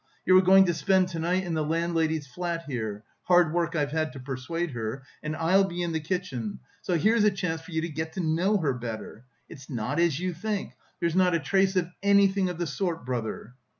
[0.25, 3.03] You are going to spend to night in the landlady's flat here.
[3.25, 6.57] (Hard work I've had to persuade her!) And I'll be in the kitchen.
[6.81, 9.25] So here's a chance for you to get to know her better....
[9.47, 10.73] It's not as you think!
[10.99, 13.53] There's not a trace of anything of the sort, brother...!"